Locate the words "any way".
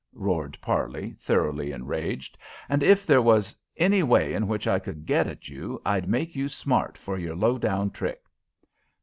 3.77-4.33